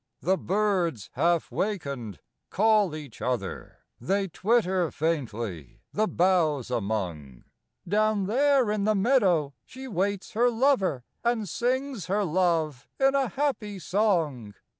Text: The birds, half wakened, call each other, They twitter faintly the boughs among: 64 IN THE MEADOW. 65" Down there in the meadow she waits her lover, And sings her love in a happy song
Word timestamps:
The 0.21 0.35
birds, 0.39 1.11
half 1.13 1.51
wakened, 1.51 2.21
call 2.49 2.95
each 2.95 3.21
other, 3.21 3.81
They 3.99 4.27
twitter 4.29 4.89
faintly 4.89 5.81
the 5.93 6.07
boughs 6.07 6.71
among: 6.71 7.43
64 7.83 7.83
IN 7.85 7.85
THE 7.85 7.99
MEADOW. 7.99 8.31
65" 8.31 8.35
Down 8.35 8.35
there 8.35 8.71
in 8.71 8.83
the 8.85 8.95
meadow 8.95 9.53
she 9.63 9.87
waits 9.87 10.31
her 10.31 10.49
lover, 10.49 11.03
And 11.23 11.47
sings 11.47 12.07
her 12.07 12.23
love 12.25 12.87
in 12.99 13.13
a 13.13 13.27
happy 13.27 13.77
song 13.77 14.55